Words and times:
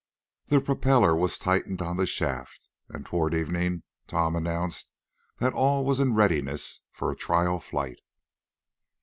The 0.47 0.61
propeller 0.61 1.15
was 1.15 1.37
tightened 1.37 1.79
on 1.79 1.97
the 1.97 2.07
shaft, 2.07 2.69
and 2.89 3.05
toward 3.05 3.35
evening 3.35 3.83
Tom 4.07 4.35
announced 4.35 4.91
that 5.37 5.53
all 5.53 5.85
was 5.85 5.99
in 5.99 6.15
readiness 6.15 6.81
for 6.89 7.11
a 7.11 7.15
trial 7.15 7.59
flight. 7.59 7.99